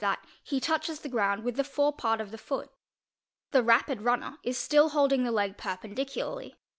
that, 0.01 0.25
he 0.43 0.59
touches 0.59 0.99
the 1.01 1.07
ground 1.09 1.43
with 1.43 1.55
the 1.57 1.63
forepart 1.63 2.19
of 2.19 2.31
the 2.31 2.37
foot. 2.39 2.71
The 3.51 3.61
rapi 3.61 4.03
runner 4.03 4.37
is 4.41 4.57
still 4.57 4.89
holding 4.89 5.23
the 5.25 5.31
le 5.31 5.53
perpendicularly. 5.53 6.55